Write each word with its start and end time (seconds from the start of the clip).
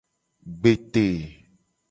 Gbete. 0.61 1.07